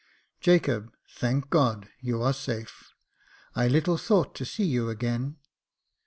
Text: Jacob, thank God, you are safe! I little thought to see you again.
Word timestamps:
Jacob, 0.39 0.91
thank 1.07 1.51
God, 1.51 1.87
you 1.99 2.23
are 2.23 2.33
safe! 2.33 2.95
I 3.55 3.67
little 3.67 3.97
thought 3.99 4.33
to 4.33 4.45
see 4.45 4.65
you 4.65 4.89
again. 4.89 5.37